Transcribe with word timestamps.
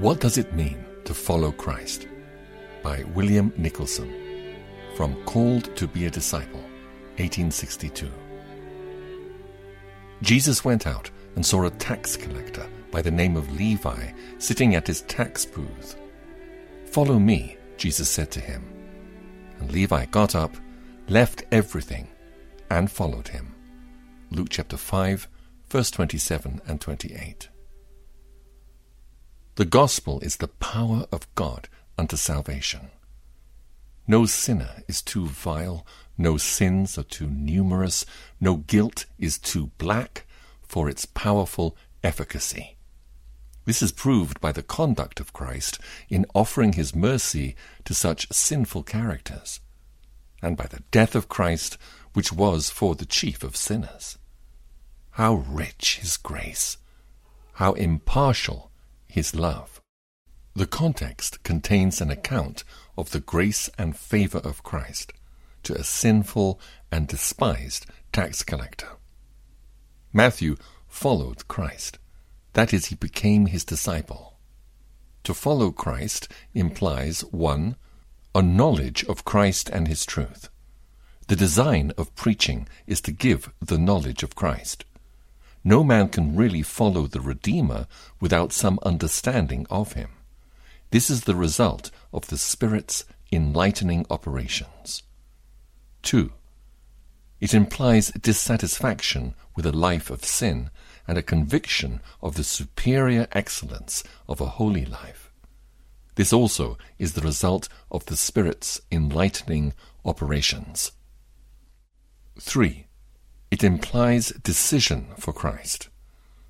What 0.00 0.18
does 0.18 0.38
it 0.38 0.54
mean 0.54 0.82
to 1.04 1.12
follow 1.12 1.52
Christ? 1.52 2.08
By 2.82 3.04
William 3.14 3.52
Nicholson. 3.58 4.10
From 4.96 5.22
Called 5.24 5.76
to 5.76 5.86
Be 5.86 6.06
a 6.06 6.10
Disciple, 6.10 6.62
1862. 7.18 8.10
Jesus 10.22 10.64
went 10.64 10.86
out 10.86 11.10
and 11.36 11.44
saw 11.44 11.66
a 11.66 11.70
tax 11.72 12.16
collector 12.16 12.66
by 12.90 13.02
the 13.02 13.10
name 13.10 13.36
of 13.36 13.54
Levi 13.54 14.12
sitting 14.38 14.74
at 14.74 14.86
his 14.86 15.02
tax 15.02 15.44
booth. 15.44 15.96
Follow 16.86 17.18
me, 17.18 17.58
Jesus 17.76 18.08
said 18.08 18.30
to 18.30 18.40
him. 18.40 18.64
And 19.58 19.70
Levi 19.70 20.06
got 20.06 20.34
up, 20.34 20.56
left 21.08 21.44
everything, 21.52 22.08
and 22.70 22.90
followed 22.90 23.28
him. 23.28 23.54
Luke 24.30 24.48
chapter 24.48 24.78
5, 24.78 25.28
verse 25.68 25.90
27 25.90 26.62
and 26.66 26.80
28. 26.80 27.50
The 29.56 29.64
gospel 29.64 30.20
is 30.20 30.36
the 30.36 30.48
power 30.48 31.06
of 31.12 31.32
God 31.34 31.68
unto 31.98 32.16
salvation. 32.16 32.90
No 34.06 34.26
sinner 34.26 34.82
is 34.88 35.02
too 35.02 35.26
vile, 35.26 35.86
no 36.16 36.36
sins 36.36 36.96
are 36.96 37.04
too 37.04 37.28
numerous, 37.28 38.06
no 38.40 38.56
guilt 38.56 39.06
is 39.18 39.38
too 39.38 39.70
black 39.78 40.24
for 40.62 40.88
its 40.88 41.04
powerful 41.04 41.76
efficacy. 42.02 42.76
This 43.64 43.82
is 43.82 43.92
proved 43.92 44.40
by 44.40 44.52
the 44.52 44.62
conduct 44.62 45.20
of 45.20 45.32
Christ 45.32 45.78
in 46.08 46.26
offering 46.34 46.72
his 46.72 46.94
mercy 46.94 47.54
to 47.84 47.94
such 47.94 48.32
sinful 48.32 48.84
characters, 48.84 49.60
and 50.42 50.56
by 50.56 50.66
the 50.66 50.82
death 50.90 51.14
of 51.14 51.28
Christ, 51.28 51.76
which 52.14 52.32
was 52.32 52.70
for 52.70 52.94
the 52.94 53.06
chief 53.06 53.42
of 53.44 53.56
sinners. 53.56 54.16
How 55.12 55.34
rich 55.34 55.98
his 55.98 56.16
grace! 56.16 56.78
How 57.54 57.74
impartial 57.74 58.69
his 59.10 59.34
love! 59.34 59.80
The 60.54 60.66
context 60.66 61.42
contains 61.42 62.00
an 62.00 62.10
account 62.10 62.64
of 62.96 63.10
the 63.10 63.20
grace 63.20 63.70
and 63.78 63.96
favor 63.96 64.38
of 64.38 64.62
Christ 64.62 65.12
to 65.62 65.74
a 65.74 65.84
sinful 65.84 66.60
and 66.90 67.06
despised 67.06 67.86
tax 68.12 68.42
collector. 68.42 68.88
Matthew 70.12 70.56
followed 70.88 71.46
Christ. 71.46 71.98
That 72.54 72.74
is, 72.74 72.86
he 72.86 72.96
became 72.96 73.46
his 73.46 73.64
disciple. 73.64 74.38
To 75.24 75.34
follow 75.34 75.70
Christ 75.70 76.28
implies 76.54 77.20
1. 77.20 77.76
A 78.34 78.42
knowledge 78.42 79.04
of 79.04 79.24
Christ 79.24 79.68
and 79.68 79.86
his 79.86 80.04
truth. 80.04 80.48
The 81.28 81.36
design 81.36 81.92
of 81.96 82.14
preaching 82.16 82.66
is 82.86 83.00
to 83.02 83.12
give 83.12 83.52
the 83.60 83.78
knowledge 83.78 84.22
of 84.22 84.34
Christ. 84.34 84.84
No 85.62 85.84
man 85.84 86.08
can 86.08 86.36
really 86.36 86.62
follow 86.62 87.06
the 87.06 87.20
Redeemer 87.20 87.86
without 88.20 88.52
some 88.52 88.78
understanding 88.82 89.66
of 89.70 89.92
him. 89.92 90.10
This 90.90 91.10
is 91.10 91.24
the 91.24 91.34
result 91.34 91.90
of 92.12 92.26
the 92.28 92.38
Spirit's 92.38 93.04
enlightening 93.30 94.06
operations. 94.10 95.02
2. 96.02 96.32
It 97.40 97.54
implies 97.54 98.10
dissatisfaction 98.10 99.34
with 99.54 99.66
a 99.66 99.72
life 99.72 100.10
of 100.10 100.24
sin 100.24 100.70
and 101.06 101.16
a 101.16 101.22
conviction 101.22 102.00
of 102.22 102.34
the 102.34 102.44
superior 102.44 103.26
excellence 103.32 104.02
of 104.28 104.40
a 104.40 104.46
holy 104.46 104.84
life. 104.84 105.30
This 106.16 106.32
also 106.32 106.76
is 106.98 107.14
the 107.14 107.22
result 107.22 107.68
of 107.90 108.06
the 108.06 108.16
Spirit's 108.16 108.80
enlightening 108.90 109.74
operations. 110.04 110.92
3. 112.38 112.86
It 113.50 113.64
implies 113.64 114.28
decision 114.28 115.08
for 115.18 115.32
Christ, 115.32 115.88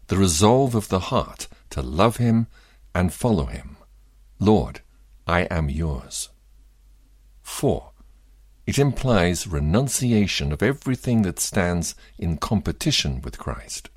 the 0.08 0.18
resolve 0.18 0.74
of 0.74 0.88
the 0.88 1.00
heart 1.10 1.48
to 1.70 1.80
love 1.80 2.18
Him 2.18 2.46
and 2.94 3.12
follow 3.12 3.46
Him. 3.46 3.76
Lord, 4.38 4.80
I 5.26 5.42
am 5.50 5.70
yours. 5.70 6.28
4. 7.42 7.90
It 8.66 8.78
implies 8.78 9.46
renunciation 9.46 10.52
of 10.52 10.62
everything 10.62 11.22
that 11.22 11.40
stands 11.40 11.94
in 12.18 12.36
competition 12.36 13.20
with 13.22 13.38
Christ. 13.38 13.88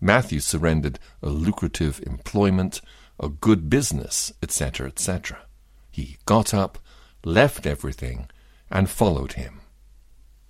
Matthew 0.00 0.40
surrendered 0.40 0.98
a 1.22 1.28
lucrative 1.28 2.02
employment, 2.06 2.80
a 3.18 3.28
good 3.28 3.68
business, 3.68 4.32
etc., 4.42 4.88
etc. 4.88 5.40
He 5.90 6.18
got 6.24 6.54
up, 6.54 6.78
left 7.24 7.66
everything, 7.66 8.28
and 8.70 8.88
followed 8.88 9.32
him. 9.32 9.60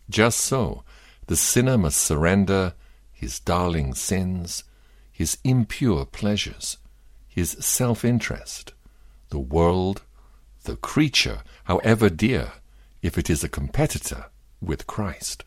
Just 0.09 0.41
so, 0.41 0.85
the 1.31 1.37
sinner 1.37 1.79
must 1.79 2.03
surrender 2.03 2.75
his 3.13 3.39
darling 3.39 3.95
sins, 3.95 4.65
his 5.13 5.39
impure 5.45 6.05
pleasures, 6.05 6.77
his 7.29 7.53
self 7.61 8.05
interest, 8.05 8.73
the 9.29 9.39
world, 9.39 10.03
the 10.65 10.75
creature, 10.75 11.43
however 11.67 12.11
dear, 12.11 12.55
if 13.01 13.17
it 13.17 13.31
is 13.31 13.45
a 13.45 13.49
competitor 13.49 14.25
with 14.61 14.89
Christ. 14.89 15.45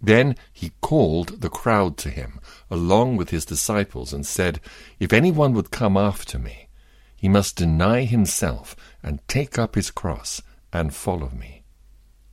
Then 0.00 0.36
he 0.54 0.72
called 0.80 1.42
the 1.42 1.50
crowd 1.50 1.98
to 1.98 2.08
him, 2.08 2.40
along 2.70 3.18
with 3.18 3.28
his 3.28 3.44
disciples, 3.44 4.14
and 4.14 4.24
said, 4.24 4.58
If 4.98 5.12
anyone 5.12 5.52
would 5.52 5.70
come 5.70 5.98
after 5.98 6.38
me, 6.38 6.68
he 7.14 7.28
must 7.28 7.56
deny 7.56 8.04
himself 8.04 8.74
and 9.02 9.20
take 9.28 9.58
up 9.58 9.74
his 9.74 9.90
cross 9.90 10.40
and 10.72 10.94
follow 10.94 11.28
me. 11.28 11.62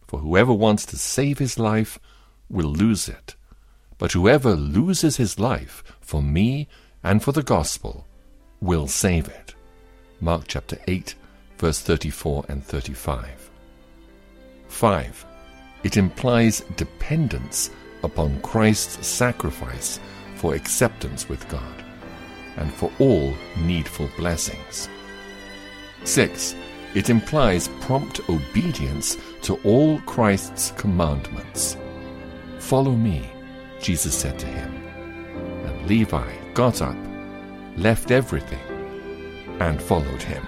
For 0.07 0.19
whoever 0.19 0.53
wants 0.53 0.85
to 0.85 0.97
save 0.97 1.40
his 1.40 1.59
life 1.59 2.00
will 2.49 2.69
lose 2.69 3.07
it, 3.07 3.35
but 3.97 4.11
whoever 4.11 4.55
loses 4.55 5.17
his 5.17 5.39
life 5.39 5.83
for 6.01 6.21
me 6.21 6.67
and 7.03 7.23
for 7.23 7.31
the 7.31 7.43
gospel 7.43 8.07
will 8.61 8.87
save 8.87 9.27
it. 9.27 9.55
Mark 10.21 10.43
chapter 10.47 10.77
8, 10.87 11.15
verse 11.57 11.79
34 11.79 12.45
and 12.47 12.63
35. 12.63 13.51
5. 14.67 15.25
It 15.83 15.97
implies 15.97 16.61
dependence 16.77 17.69
upon 18.03 18.41
Christ's 18.41 19.05
sacrifice 19.05 19.99
for 20.35 20.55
acceptance 20.55 21.27
with 21.27 21.47
God 21.49 21.83
and 22.57 22.73
for 22.73 22.91
all 22.99 23.33
needful 23.57 24.09
blessings. 24.17 24.89
6. 26.03 26.55
It 26.95 27.09
implies 27.09 27.69
prompt 27.81 28.21
obedience 28.29 29.17
to 29.41 29.55
all 29.63 29.99
Christ's 30.01 30.71
commandments. 30.71 31.77
Follow 32.63 32.96
me, 32.96 33.29
Jesus 33.81 34.16
said 34.18 34.40
to 34.40 34.47
him. 34.47 34.74
And 35.66 35.85
Levi 35.85 36.34
got 36.53 36.81
up, 36.81 36.96
left 37.75 38.09
everything, 38.09 38.57
and 39.59 39.81
followed 39.81 40.24
him. 40.24 40.47